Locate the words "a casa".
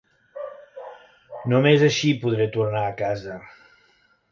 2.87-3.39